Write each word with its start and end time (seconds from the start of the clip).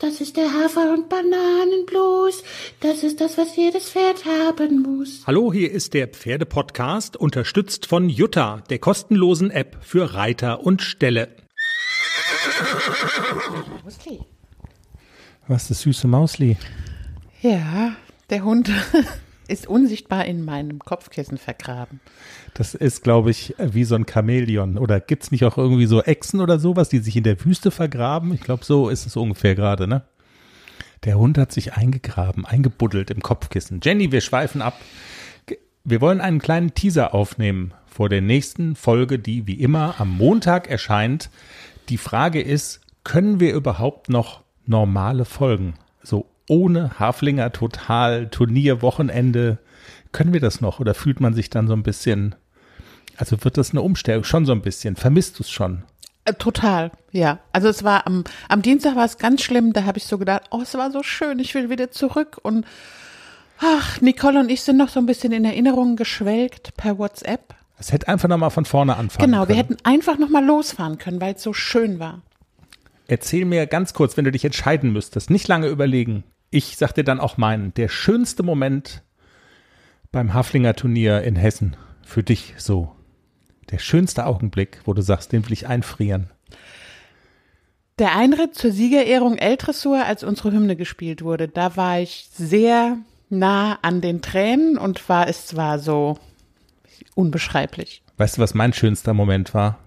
Das 0.00 0.22
ist 0.22 0.38
der 0.38 0.50
Hafer- 0.54 0.94
und 0.94 1.10
Bananenblues. 1.10 2.42
Das 2.80 3.02
ist 3.02 3.20
das, 3.20 3.36
was 3.36 3.54
jedes 3.54 3.90
Pferd 3.90 4.24
haben 4.24 4.80
muss. 4.80 5.20
Hallo, 5.26 5.52
hier 5.52 5.70
ist 5.70 5.92
der 5.92 6.08
Pferdepodcast, 6.08 7.18
unterstützt 7.18 7.84
von 7.84 8.08
Jutta, 8.08 8.62
der 8.70 8.78
kostenlosen 8.78 9.50
App 9.50 9.76
für 9.82 10.14
Reiter 10.14 10.64
und 10.64 10.80
Ställe. 10.80 11.28
Musli. 13.84 14.20
Was, 15.48 15.68
das 15.68 15.82
süße 15.82 16.08
Mausli? 16.08 16.56
Ja, 17.42 17.94
der 18.30 18.42
Hund 18.42 18.70
ist 19.50 19.66
unsichtbar 19.66 20.24
in 20.24 20.44
meinem 20.44 20.78
Kopfkissen 20.78 21.38
vergraben. 21.38 22.00
Das 22.54 22.74
ist, 22.74 23.02
glaube 23.02 23.30
ich, 23.30 23.54
wie 23.58 23.84
so 23.84 23.94
ein 23.94 24.06
Chamäleon. 24.08 24.78
Oder 24.78 25.00
gibt's 25.00 25.30
nicht 25.30 25.44
auch 25.44 25.58
irgendwie 25.58 25.86
so 25.86 26.02
Echsen 26.02 26.40
oder 26.40 26.58
sowas, 26.58 26.88
die 26.88 26.98
sich 26.98 27.16
in 27.16 27.24
der 27.24 27.44
Wüste 27.44 27.70
vergraben? 27.70 28.32
Ich 28.32 28.40
glaube, 28.40 28.64
so 28.64 28.88
ist 28.88 29.06
es 29.06 29.16
ungefähr 29.16 29.54
gerade, 29.54 29.86
ne? 29.86 30.02
Der 31.04 31.18
Hund 31.18 31.38
hat 31.38 31.50
sich 31.50 31.74
eingegraben, 31.74 32.44
eingebuddelt 32.44 33.10
im 33.10 33.22
Kopfkissen. 33.22 33.80
Jenny, 33.82 34.12
wir 34.12 34.20
schweifen 34.20 34.60
ab. 34.60 34.78
Wir 35.82 36.00
wollen 36.02 36.20
einen 36.20 36.40
kleinen 36.40 36.74
Teaser 36.74 37.14
aufnehmen 37.14 37.72
vor 37.86 38.08
der 38.08 38.20
nächsten 38.20 38.76
Folge, 38.76 39.18
die 39.18 39.46
wie 39.46 39.60
immer 39.60 39.94
am 39.98 40.10
Montag 40.10 40.68
erscheint. 40.68 41.30
Die 41.88 41.96
Frage 41.96 42.42
ist, 42.42 42.80
können 43.02 43.40
wir 43.40 43.54
überhaupt 43.54 44.10
noch 44.10 44.42
normale 44.66 45.24
Folgen? 45.24 45.74
So 46.02 46.26
ohne 46.50 46.98
Haflinger 46.98 47.52
Total 47.52 48.28
Turnier 48.28 48.82
Wochenende 48.82 49.58
können 50.12 50.32
wir 50.32 50.40
das 50.40 50.60
noch 50.60 50.80
oder 50.80 50.94
fühlt 50.94 51.20
man 51.20 51.32
sich 51.32 51.48
dann 51.48 51.68
so 51.68 51.74
ein 51.74 51.82
bisschen 51.84 52.34
also 53.16 53.42
wird 53.44 53.56
das 53.56 53.70
eine 53.70 53.82
Umstellung 53.82 54.24
schon 54.24 54.44
so 54.46 54.52
ein 54.52 54.60
bisschen 54.62 54.96
vermisst 54.96 55.38
du 55.38 55.42
es 55.44 55.50
schon 55.50 55.84
Äh, 56.24 56.34
Total, 56.34 56.90
ja. 57.12 57.38
Also 57.52 57.68
es 57.68 57.82
war 57.84 58.06
am, 58.06 58.24
am 58.48 58.62
Dienstag 58.62 58.96
war 58.96 59.04
es 59.04 59.16
ganz 59.18 59.42
schlimm, 59.42 59.72
da 59.72 59.84
habe 59.84 59.98
ich 59.98 60.04
so 60.04 60.18
gedacht, 60.18 60.42
oh, 60.50 60.60
es 60.62 60.74
war 60.74 60.90
so 60.90 61.02
schön, 61.02 61.38
ich 61.38 61.54
will 61.54 61.70
wieder 61.70 61.90
zurück 61.92 62.36
und 62.42 62.66
ach, 63.60 64.00
Nicole 64.00 64.40
und 64.40 64.50
ich 64.50 64.62
sind 64.62 64.76
noch 64.76 64.88
so 64.88 64.98
ein 65.00 65.06
bisschen 65.06 65.32
in 65.32 65.44
Erinnerungen 65.44 65.96
geschwelgt 65.96 66.76
per 66.76 66.98
WhatsApp. 66.98 67.54
es 67.78 67.92
hätte 67.92 68.08
einfach 68.08 68.28
noch 68.28 68.38
mal 68.38 68.50
von 68.50 68.64
vorne 68.64 68.96
anfangen 68.96 69.30
Genau, 69.30 69.42
wir 69.48 69.54
können. 69.54 69.58
hätten 69.58 69.76
einfach 69.84 70.18
noch 70.18 70.28
mal 70.30 70.44
losfahren 70.44 70.98
können, 70.98 71.20
weil 71.20 71.34
es 71.34 71.42
so 71.42 71.52
schön 71.52 71.98
war. 72.00 72.22
Erzähl 73.06 73.44
mir 73.44 73.66
ganz 73.66 73.92
kurz, 73.94 74.16
wenn 74.16 74.24
du 74.24 74.30
dich 74.32 74.44
entscheiden 74.44 74.92
müsstest, 74.92 75.30
nicht 75.30 75.48
lange 75.48 75.66
überlegen. 75.68 76.22
Ich 76.50 76.76
sag 76.76 76.92
dir 76.92 77.04
dann 77.04 77.20
auch 77.20 77.36
meinen, 77.36 77.72
der 77.74 77.88
schönste 77.88 78.42
Moment 78.42 79.02
beim 80.10 80.34
Haflinger 80.34 80.74
Turnier 80.74 81.22
in 81.22 81.36
Hessen 81.36 81.76
für 82.02 82.24
dich 82.24 82.54
so. 82.58 82.94
Der 83.70 83.78
schönste 83.78 84.26
Augenblick, 84.26 84.80
wo 84.84 84.92
du 84.92 85.00
sagst, 85.00 85.32
den 85.32 85.44
will 85.44 85.52
ich 85.52 85.68
einfrieren. 85.68 86.28
Der 88.00 88.16
Einritt 88.16 88.56
zur 88.56 88.72
Siegerehrung 88.72 89.36
L-Dressur, 89.38 90.04
als 90.04 90.24
unsere 90.24 90.50
Hymne 90.50 90.74
gespielt 90.74 91.22
wurde, 91.22 91.46
da 91.46 91.76
war 91.76 92.00
ich 92.00 92.28
sehr 92.32 92.96
nah 93.28 93.78
an 93.82 94.00
den 94.00 94.22
Tränen 94.22 94.76
und 94.76 95.08
war 95.08 95.28
es 95.28 95.46
zwar 95.46 95.78
so 95.78 96.18
unbeschreiblich. 97.14 98.02
Weißt 98.16 98.38
du, 98.38 98.42
was 98.42 98.54
mein 98.54 98.72
schönster 98.72 99.14
Moment 99.14 99.54
war? 99.54 99.78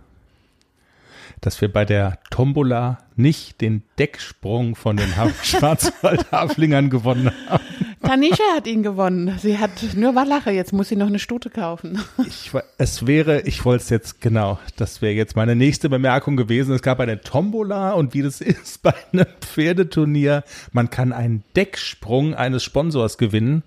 Dass 1.44 1.60
wir 1.60 1.72
bei 1.72 1.84
der 1.84 2.20
Tombola 2.30 3.00
nicht 3.18 3.60
den 3.60 3.84
Decksprung 4.00 4.76
von 4.78 4.96
den 4.96 5.18
Ha- 5.18 5.30
Schwarzwald-Haflingern 5.44 6.90
gewonnen 6.90 7.32
haben. 7.50 7.64
Tanisha 8.02 8.44
hat 8.56 8.66
ihn 8.66 8.82
gewonnen. 8.82 9.38
Sie 9.42 9.58
hat 9.58 9.72
nur 9.96 10.16
Wallache, 10.16 10.52
jetzt 10.52 10.72
muss 10.72 10.88
sie 10.88 10.96
noch 10.96 11.08
eine 11.08 11.20
Stute 11.20 11.50
kaufen. 11.50 12.02
Ich, 12.26 12.52
es 12.78 13.06
wäre, 13.08 13.42
ich 13.42 13.66
wollte 13.66 13.84
es 13.84 13.90
jetzt, 13.90 14.22
genau, 14.22 14.58
das 14.78 15.02
wäre 15.02 15.14
jetzt 15.14 15.36
meine 15.36 15.56
nächste 15.56 15.90
Bemerkung 15.90 16.38
gewesen. 16.38 16.74
Es 16.74 16.82
gab 16.82 17.00
eine 17.02 17.20
Tombola 17.20 17.92
und 17.92 18.14
wie 18.14 18.22
das 18.22 18.40
ist 18.42 18.82
bei 18.82 18.94
einem 19.12 19.26
Pferdeturnier, 19.42 20.44
man 20.72 20.90
kann 20.90 21.12
einen 21.12 21.44
Decksprung 21.58 22.36
eines 22.36 22.64
Sponsors 22.64 23.18
gewinnen 23.18 23.64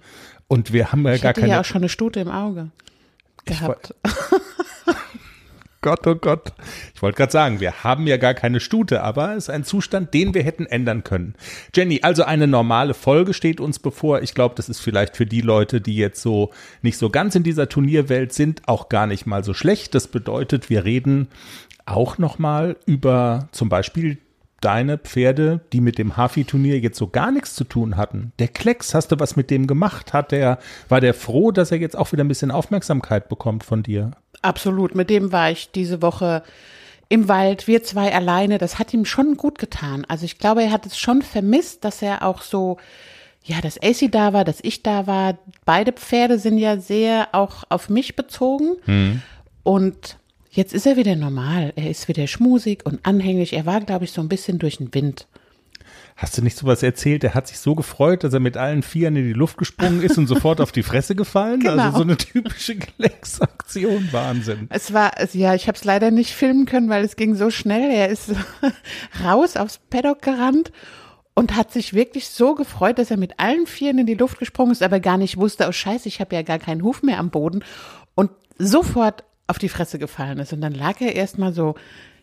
und 0.49 0.73
wir 0.73 0.93
haben 0.93 1.05
ja 1.07 1.13
Ich 1.15 1.23
gar 1.23 1.35
keine. 1.35 1.49
ja 1.49 1.61
auch 1.61 1.65
schon 1.67 1.79
eine 1.83 1.91
Stute 1.91 2.21
im 2.21 2.29
Auge 2.29 2.71
gehabt. 3.45 3.95
Gott, 5.86 6.05
oh 6.08 6.17
Gott. 6.17 6.52
Ich 6.97 7.01
wollte 7.01 7.17
gerade 7.17 7.30
sagen, 7.30 7.61
wir 7.61 7.85
haben 7.85 8.08
ja 8.08 8.17
gar 8.17 8.35
keine 8.35 8.58
Stute, 8.58 9.05
aber 9.05 9.36
es 9.36 9.45
ist 9.45 9.51
ein 9.51 9.63
Zustand, 9.63 10.14
den 10.14 10.35
wir 10.35 10.42
hätten 10.42 10.67
ändern 10.67 11.05
können. 11.05 11.36
Jenny, 11.73 12.01
also 12.02 12.24
eine 12.24 12.48
normale 12.48 12.92
Folge 12.92 13.33
steht 13.33 13.61
uns 13.61 13.79
bevor. 13.79 14.20
Ich 14.20 14.35
glaube, 14.35 14.57
das 14.57 14.69
ist 14.69 14.80
vielleicht 14.80 15.17
für 15.17 15.27
die 15.27 15.42
Leute, 15.42 15.80
die 15.80 15.95
jetzt 15.95 16.23
so 16.23 16.51
nicht 16.83 16.98
so 16.98 17.08
ganz 17.08 17.36
in 17.36 17.45
dieser 17.45 17.69
Turnierwelt 17.69 18.33
sind, 18.33 18.63
auch 18.67 18.89
gar 18.89 19.07
nicht 19.07 19.27
mal 19.27 19.45
so 19.45 19.55
schlecht. 19.55 19.95
Das 19.95 20.08
bedeutet, 20.08 20.70
wir 20.70 20.85
reden 20.85 21.29
auch 21.85 22.18
noch 22.18 22.41
mal 22.41 22.77
über 22.86 23.48
zum 23.53 23.68
Beispiel 23.68 24.18
deine 24.61 24.98
Pferde, 24.98 25.61
die 25.73 25.80
mit 25.80 25.98
dem 25.98 26.17
Hafi-Turnier 26.17 26.80
jetzt 26.80 26.98
so 26.98 27.07
gar 27.07 27.30
nichts 27.30 27.55
zu 27.55 27.63
tun 27.63 27.97
hatten. 27.97 28.33
Der 28.41 28.48
Klecks, 28.48 28.92
hast 28.95 29.13
du 29.13 29.20
was 29.20 29.36
mit 29.36 29.51
dem 29.51 29.68
gemacht? 29.68 30.13
Hat 30.13 30.33
der, 30.33 30.58
war 30.89 31.01
der 31.01 31.14
froh, 31.14 31.53
dass 31.53 31.70
er 31.70 31.79
jetzt 31.79 31.97
auch 31.97 32.11
wieder 32.11 32.24
ein 32.24 32.29
bisschen 32.29 32.51
Aufmerksamkeit 32.51 33.29
bekommt 33.29 33.63
von 33.63 33.85
dir? 33.85 34.11
Absolut. 34.46 34.95
Mit 34.95 35.11
dem 35.11 35.33
war 35.33 35.51
ich 35.51 35.73
diese 35.73 36.02
Woche 36.02 36.45
im 37.08 37.29
Wald, 37.29 37.67
wir 37.67 37.83
zwei 37.83 38.14
alleine. 38.14 38.58
Das 38.58 38.79
hat 38.79 38.95
ihm 38.95 39.05
schon 39.05 39.36
gut 39.36 39.58
getan. 39.58 40.05
Also 40.08 40.24
ich 40.24 40.39
glaube, 40.39 40.62
er 40.62 40.70
hat 40.70 40.86
es 40.86 40.96
schon 40.96 41.23
vermisst, 41.23 41.84
dass 41.84 42.01
er 42.01 42.23
auch 42.23 42.42
so, 42.42 42.79
ja, 43.42 43.61
dass 43.61 43.77
AC 43.83 44.11
da 44.11 44.33
war, 44.33 44.45
dass 44.45 44.61
ich 44.62 44.85
da 44.85 45.08
war. 45.08 45.36
Beide 45.64 45.92
Pferde 45.92 46.39
sind 46.39 46.58
ja 46.58 46.79
sehr 46.79 47.29
auch 47.33 47.64
auf 47.70 47.89
mich 47.89 48.14
bezogen. 48.14 48.77
Und 49.64 50.17
jetzt 50.51 50.73
ist 50.73 50.86
er 50.86 50.96
wieder 50.96 51.17
normal. 51.17 51.73
Er 51.74 51.90
ist 51.90 52.06
wieder 52.06 52.29
schmusig 52.29 52.86
und 52.86 53.05
anhänglich. 53.05 53.52
Er 53.52 53.67
war, 53.67 53.80
glaube 53.80 54.05
ich, 54.05 54.12
so 54.12 54.20
ein 54.20 54.29
bisschen 54.29 54.61
durch 54.61 54.77
den 54.77 54.95
Wind. 54.95 55.27
Hast 56.19 56.39
du 56.39 56.43
nicht 56.43 56.57
sowas 56.57 56.83
erzählt? 56.83 57.25
Er 57.25 57.35
hat 57.35 57.47
sich 57.47 57.59
so 57.59 57.75
gefreut, 57.75 58.25
dass 58.25 58.33
er 58.33 58.41
mit 58.41 58.57
allen 58.57 58.83
Vieren 58.83 59.17
in 59.17 59.27
die 59.27 59.35
Luft 59.35 59.59
gesprungen 59.59 60.03
ist 60.03 60.17
und 60.17 60.27
sofort 60.27 60.63
auf 60.63 60.73
die 60.73 60.83
Fresse 60.83 61.15
gefallen. 61.15 61.61
Genau. 61.67 61.83
Also 61.83 61.99
so 61.99 62.03
eine 62.05 62.17
typische 62.17 62.77
Klecks-Aktion. 62.77 64.09
Wahnsinn. 64.13 64.67
Es 64.71 64.93
war, 64.93 65.13
ja, 65.33 65.55
ich 65.55 65.69
habe 65.69 65.77
es 65.77 65.85
leider 65.85 66.11
nicht 66.11 66.33
filmen 66.33 66.65
können, 66.65 66.89
weil 66.89 67.05
es 67.05 67.17
ging 67.17 67.35
so 67.35 67.51
schnell. 67.51 67.91
Er 67.91 68.09
ist 68.09 68.31
raus 69.25 69.57
aufs 69.57 69.79
Paddock 69.91 70.23
gerannt 70.23 70.73
und 71.35 71.57
hat 71.57 71.73
sich 71.73 71.93
wirklich 71.93 72.29
so 72.29 72.55
gefreut, 72.55 72.98
dass 72.98 73.11
er 73.11 73.19
mit 73.19 73.39
allen 73.39 73.67
Vieren 73.67 73.98
in 73.98 74.07
die 74.07 74.15
Luft 74.15 74.39
gesprungen 74.39 74.73
ist, 74.73 74.83
aber 74.83 75.01
gar 75.01 75.19
nicht 75.19 75.37
wusste, 75.37 75.67
oh 75.69 75.73
Scheiße, 75.73 76.09
ich 76.09 76.21
habe 76.21 76.35
ja 76.35 76.43
gar 76.43 76.59
keinen 76.59 76.83
Huf 76.83 77.03
mehr 77.03 77.19
am 77.19 77.31
Boden 77.31 77.63
und 78.15 78.31
sofort 78.59 79.25
auf 79.47 79.59
die 79.59 79.69
Fresse 79.69 79.98
gefallen 79.98 80.39
ist. 80.39 80.53
Und 80.53 80.61
dann 80.63 80.73
lag 80.73 81.01
er 81.01 81.15
erstmal 81.15 81.53
so, 81.53 81.75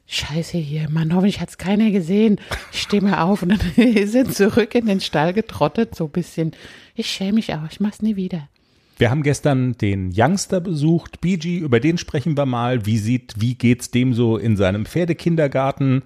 Scheiße 0.06 0.58
hier, 0.58 0.90
Mann, 0.90 1.14
hoffentlich 1.14 1.40
hat's 1.40 1.58
keiner 1.58 1.90
gesehen. 1.90 2.40
Ich 2.72 2.82
stehe 2.82 3.02
mal 3.02 3.22
auf 3.24 3.42
und 3.42 3.50
dann 3.50 3.60
er 3.76 4.30
zurück 4.30 4.76
in 4.76 4.86
den 4.86 5.02
Stall 5.02 5.34
getrottet, 5.34 5.96
so 5.96 6.06
ein 6.06 6.12
bisschen. 6.12 6.52
Ich 6.96 7.08
schäme 7.10 7.34
mich 7.34 7.54
auch, 7.54 7.72
ich 7.72 7.80
mach's 7.80 8.02
nie 8.02 8.16
wieder. 8.16 8.50
Wir 8.98 9.10
haben 9.10 9.24
gestern 9.24 9.74
den 9.74 10.14
Youngster 10.16 10.62
besucht, 10.62 11.20
BG, 11.20 11.58
über 11.58 11.80
den 11.80 11.98
sprechen 11.98 12.38
wir 12.38 12.46
mal. 12.46 12.86
Wie 12.86 13.00
sieht, 13.00 13.34
wie 13.38 13.56
geht's 13.56 13.90
dem 13.90 14.14
so 14.14 14.38
in 14.38 14.56
seinem 14.56 14.86
Pferdekindergarten? 14.86 16.04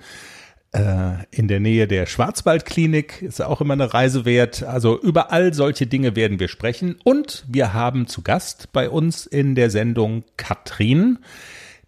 Äh, 0.72 1.25
in 1.31 1.47
der 1.47 1.59
Nähe 1.59 1.88
der 1.88 2.06
Schwarzwaldklinik 2.06 3.22
ist 3.22 3.41
auch 3.41 3.62
immer 3.62 3.74
eine 3.74 3.94
Reise 3.94 4.25
wert. 4.25 4.63
Also 4.63 5.00
über 5.00 5.31
all 5.31 5.53
solche 5.53 5.88
Dinge 5.88 6.16
werden 6.16 6.40
wir 6.40 6.47
sprechen. 6.47 6.96
Und 7.03 7.46
wir 7.47 7.74
haben 7.74 8.07
zu 8.07 8.22
Gast 8.22 8.72
bei 8.72 8.90
uns 8.90 9.25
in 9.25 9.56
der 9.56 9.69
Sendung 9.69 10.24
Katrin. 10.38 11.19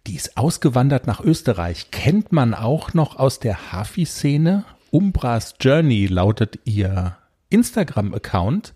Die 0.06 0.16
ist 0.16 0.36
ausgewandert 0.36 1.06
nach 1.06 1.20
Österreich. 1.20 1.90
Kennt 1.90 2.32
man 2.32 2.54
auch 2.54 2.94
noch 2.94 3.16
aus 3.16 3.38
der 3.38 3.72
Hafi-Szene. 3.72 4.64
Umbras 4.90 5.54
Journey 5.60 6.06
lautet 6.06 6.58
ihr 6.64 7.16
Instagram-Account. 7.50 8.72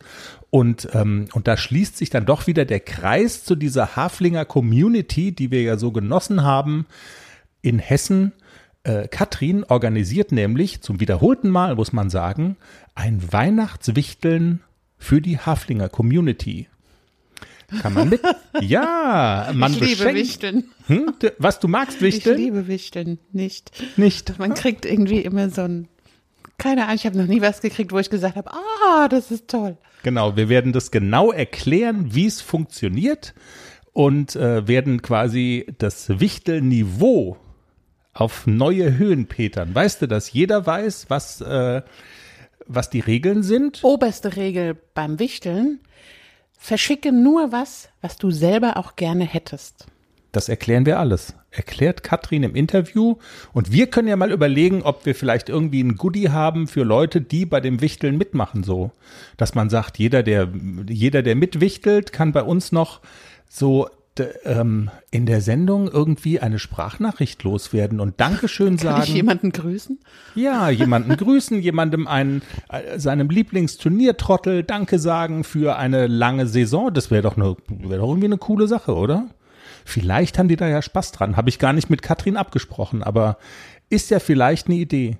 Und, 0.51 0.89
ähm, 0.93 1.27
und 1.33 1.49
da 1.49 1.57
schließt 1.57 1.97
sich 1.97 2.11
dann 2.11 2.27
doch 2.27 2.47
wieder 2.47 2.65
der 2.65 2.81
Kreis 2.81 3.45
zu 3.45 3.57
dieser 3.57 3.97
Haflinger 3.97 4.45
Community, 4.45 5.33
die 5.33 5.51
wir 5.51 5.62
ja 5.62 5.77
so 5.77 5.91
genossen 5.91 6.43
haben 6.45 6.87
in 7.62 7.79
Hessen. 7.79 8.33
Äh, 8.85 9.09
Katrin 9.09 9.65
organisiert 9.65 10.31
nämlich 10.31 10.83
zum 10.83 11.01
wiederholten 11.01 11.49
Mal, 11.49 11.75
muss 11.75 11.93
man 11.93 12.11
sagen, 12.11 12.56
ein 12.95 13.33
Weihnachtswichteln 13.33 14.61
für 14.99 15.20
die 15.20 15.38
Haflinger 15.38 15.88
Community. 15.88 16.69
Kann 17.81 17.94
man 17.94 18.09
mit? 18.09 18.21
Ja, 18.61 19.50
man 19.55 19.73
ich 19.73 19.81
liebe 19.81 19.97
beschenkt. 19.97 20.19
Wichteln. 20.21 20.65
Hm? 20.87 21.12
Was 21.38 21.61
du 21.61 21.69
magst, 21.69 21.97
Ich 21.97 22.03
Wichteln? 22.03 22.37
liebe 22.38 22.67
Wichteln 22.69 23.19
nicht. 23.32 23.71
Nicht. 23.97 24.38
Man 24.38 24.55
kriegt 24.55 24.85
irgendwie 24.87 25.21
immer 25.21 25.50
so 25.50 25.62
ein, 25.62 25.88
keine 26.59 26.85
Ahnung, 26.85 26.97
ich 26.97 27.06
habe 27.06 27.19
noch 27.19 27.26
nie 27.26 27.41
was 27.41 27.61
gekriegt, 27.61 27.93
wo 27.93 27.99
ich 27.99 28.11
gesagt 28.11 28.37
habe, 28.37 28.50
ah, 28.53 29.09
das 29.09 29.31
ist 29.31 29.49
toll. 29.49 29.76
Genau, 30.03 30.37
wir 30.37 30.49
werden 30.49 30.73
das 30.73 30.91
genau 30.91 31.32
erklären, 31.32 32.15
wie 32.15 32.26
es 32.26 32.41
funktioniert 32.41 33.35
und 33.93 34.37
äh, 34.37 34.67
werden 34.69 35.03
quasi 35.03 35.67
das 35.79 36.09
Wichtelniveau 36.20 37.37
auf 38.12 38.47
neue 38.47 38.97
Höhen 38.99 39.27
petern. 39.27 39.75
Weißt 39.75 40.03
du, 40.03 40.06
dass 40.06 40.32
jeder 40.32 40.67
weiß, 40.67 41.06
was, 41.09 41.41
äh, 41.41 41.82
was 42.67 42.91
die 42.91 43.00
Regeln 43.00 43.43
sind? 43.43 43.82
Oberste 43.82 44.37
Regel 44.37 44.77
beim 44.94 45.19
Wichteln, 45.19 45.81
verschicke 46.64 47.12
nur 47.12 47.52
was, 47.52 47.90
was 48.00 48.16
du 48.16 48.31
selber 48.31 48.78
auch 48.78 48.96
gerne 48.96 49.25
hättest. 49.25 49.87
Das 50.32 50.49
erklären 50.49 50.87
wir 50.87 50.99
alles. 50.99 51.34
Erklärt 51.50 52.02
Katrin 52.02 52.43
im 52.43 52.56
Interview. 52.56 53.16
Und 53.52 53.70
wir 53.70 53.88
können 53.88 54.08
ja 54.08 54.16
mal 54.16 54.32
überlegen, 54.32 54.82
ob 54.82 55.05
wir 55.05 55.14
vielleicht 55.14 55.50
irgendwie 55.50 55.82
ein 55.82 55.96
Goodie 55.96 56.31
haben 56.31 56.66
für 56.66 56.82
Leute, 56.82 57.20
die 57.20 57.44
bei 57.44 57.61
dem 57.61 57.82
Wichteln 57.82 58.16
mitmachen, 58.16 58.64
so. 58.64 58.93
Dass 59.37 59.55
man 59.55 59.69
sagt, 59.69 59.99
jeder, 59.99 60.22
der, 60.22 60.49
jeder, 60.88 61.22
der 61.22 61.37
mitwichtelt, 61.37 62.14
kann 62.14 62.32
bei 62.32 62.43
uns 62.43 62.72
noch 62.72 63.02
so 63.46 63.90
ähm, 64.44 64.90
in 65.11 65.26
der 65.26 65.40
Sendung 65.40 65.88
irgendwie 65.88 66.40
eine 66.40 66.58
Sprachnachricht 66.58 67.43
loswerden 67.43 68.00
und 68.00 68.20
Dankeschön 68.20 68.78
sagen. 68.78 68.96
Kann 68.96 69.05
ich 69.05 69.14
jemanden 69.14 69.50
grüßen? 69.50 69.99
Ja, 70.34 70.70
jemanden 70.70 71.16
grüßen, 71.16 71.61
jemandem 71.61 72.06
einen, 72.06 72.43
äh, 72.69 72.99
seinem 72.99 73.28
Lieblingsturniertrottel 73.28 74.62
Danke 74.62 74.99
sagen 74.99 75.44
für 75.44 75.76
eine 75.76 76.06
lange 76.06 76.46
Saison. 76.46 76.93
Das 76.93 77.11
wäre 77.11 77.22
doch, 77.22 77.37
eine, 77.37 77.56
wäre 77.69 78.00
doch 78.00 78.08
irgendwie 78.08 78.26
eine 78.26 78.38
coole 78.38 78.69
Sache, 78.69 78.94
oder? 78.94 79.28
Vielleicht 79.84 80.38
haben 80.38 80.49
die 80.49 80.56
da 80.56 80.69
ja 80.69 80.81
Spaß 80.81 81.12
dran. 81.12 81.37
Habe 81.37 81.49
ich 81.49 81.58
gar 81.58 81.72
nicht 81.72 81.90
mit 81.90 82.02
Katrin 82.02 82.37
abgesprochen, 82.37 83.02
aber 83.02 83.38
ist 83.90 84.10
ja 84.10 84.19
vielleicht 84.19 84.67
eine 84.67 84.76
Idee. 84.76 85.19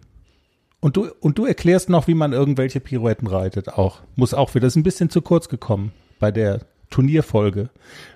Und 0.81 0.97
du, 0.97 1.09
und 1.21 1.39
du 1.39 1.47
erklärst 1.47 1.89
noch, 1.89 2.09
wie 2.09 2.15
man 2.15 2.33
irgendwelche 2.33 2.81
Pirouetten 2.81 3.27
reitet 3.27 3.71
auch. 3.71 4.01
Muss 4.17 4.35
auch 4.35 4.55
wieder, 4.55 4.67
das 4.67 4.75
ist 4.75 4.77
ein 4.77 4.83
bisschen 4.83 5.11
zu 5.11 5.23
kurz 5.23 5.49
gekommen 5.49 5.93
bei 6.21 6.31
der 6.31 6.61
Turnierfolge, 6.95 7.71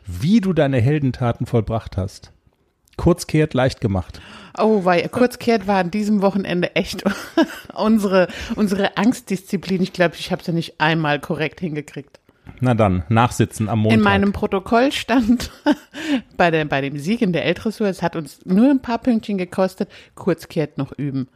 wie 0.06 0.40
du 0.40 0.52
deine 0.52 0.80
Heldentaten 0.80 1.46
vollbracht 1.46 1.96
hast. 1.96 2.30
Kurzkehrt 2.96 3.52
leicht 3.52 3.80
gemacht. 3.80 4.20
Oh, 4.56 4.84
weil 4.84 5.08
Kurzkehrt 5.08 5.66
war 5.66 5.78
an 5.78 5.90
diesem 5.90 6.22
Wochenende 6.22 6.76
echt 6.76 7.02
unsere, 7.74 8.28
unsere 8.54 8.96
Angstdisziplin. 8.96 9.82
Ich 9.82 9.92
glaube, 9.92 10.14
ich 10.16 10.30
habe 10.30 10.44
sie 10.44 10.52
nicht 10.52 10.80
einmal 10.80 11.18
korrekt 11.18 11.58
hingekriegt. 11.58 12.20
Na 12.60 12.74
dann, 12.74 13.02
nachsitzen 13.08 13.68
am 13.68 13.80
Montag. 13.80 13.98
In 13.98 14.04
meinem 14.04 14.32
Protokoll 14.32 14.92
stand 14.92 15.50
bei, 16.36 16.52
der, 16.52 16.64
bei 16.64 16.80
dem 16.80 16.98
Sieg 17.00 17.20
in 17.20 17.32
der 17.32 17.46
Eltressur, 17.46 17.88
es 17.88 18.00
hat 18.00 18.14
uns 18.14 18.46
nur 18.46 18.70
ein 18.70 18.80
paar 18.80 18.98
Pünktchen 18.98 19.38
gekostet, 19.38 19.90
Kurzkehrt 20.14 20.78
noch 20.78 20.92
üben. 20.92 21.26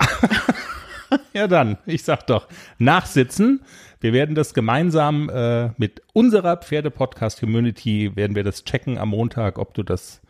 ja 1.32 1.46
dann, 1.46 1.78
ich 1.86 2.02
sag 2.02 2.26
doch, 2.26 2.48
nachsitzen, 2.78 3.60
wir 4.02 4.12
werden 4.12 4.34
das 4.34 4.52
gemeinsam 4.52 5.30
äh, 5.30 5.70
mit 5.78 6.02
unserer 6.12 6.56
Pferde-Podcast-Community, 6.56 8.16
werden 8.16 8.36
wir 8.36 8.44
das 8.44 8.64
checken 8.64 8.98
am 8.98 9.10
Montag, 9.10 9.58
ob 9.58 9.74
du 9.74 9.82
das 9.82 10.20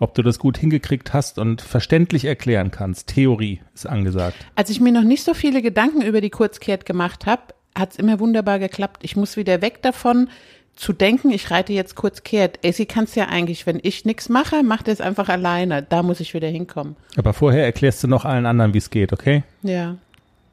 ob 0.00 0.14
du 0.14 0.22
das 0.22 0.38
gut 0.38 0.56
hingekriegt 0.56 1.12
hast 1.12 1.40
und 1.40 1.60
verständlich 1.60 2.24
erklären 2.24 2.70
kannst. 2.70 3.08
Theorie 3.08 3.60
ist 3.74 3.84
angesagt. 3.84 4.36
Als 4.54 4.70
ich 4.70 4.80
mir 4.80 4.92
noch 4.92 5.02
nicht 5.02 5.24
so 5.24 5.34
viele 5.34 5.60
Gedanken 5.60 6.02
über 6.02 6.20
die 6.20 6.30
Kurzkehrt 6.30 6.86
gemacht 6.86 7.26
habe, 7.26 7.42
hat 7.74 7.90
es 7.90 7.96
immer 7.98 8.20
wunderbar 8.20 8.60
geklappt. 8.60 9.02
Ich 9.02 9.16
muss 9.16 9.36
wieder 9.36 9.60
weg 9.60 9.82
davon 9.82 10.28
zu 10.76 10.92
denken, 10.92 11.30
ich 11.30 11.50
reite 11.50 11.72
jetzt 11.72 11.96
kurz 11.96 12.22
kehrt. 12.22 12.60
Ey, 12.62 12.72
sie 12.72 12.86
kann 12.86 13.04
es 13.04 13.16
ja 13.16 13.26
eigentlich, 13.26 13.66
wenn 13.66 13.80
ich 13.82 14.04
nichts 14.04 14.28
mache, 14.28 14.62
macht 14.62 14.86
es 14.86 15.00
einfach 15.00 15.28
alleine. 15.28 15.82
Da 15.82 16.04
muss 16.04 16.20
ich 16.20 16.34
wieder 16.34 16.48
hinkommen. 16.48 16.94
Aber 17.16 17.32
vorher 17.32 17.64
erklärst 17.64 18.04
du 18.04 18.06
noch 18.06 18.24
allen 18.24 18.46
anderen, 18.46 18.74
wie 18.74 18.78
es 18.78 18.90
geht, 18.90 19.12
okay? 19.12 19.42
Ja. 19.62 19.96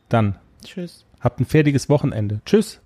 Dann. 0.09 0.35
Tschüss. 0.63 1.05
Habt 1.25 1.39
ein 1.39 1.45
fertiges 1.45 1.89
Wochenende. 1.89 2.39
Tschüss. 2.45 2.81